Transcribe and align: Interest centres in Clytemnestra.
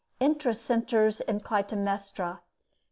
Interest 0.19 0.65
centres 0.65 1.19
in 1.21 1.41
Clytemnestra. 1.41 2.41